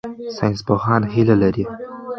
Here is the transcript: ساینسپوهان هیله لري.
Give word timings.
ساینسپوهان 0.37 1.01
هیله 1.13 1.35
لري. 1.41 1.65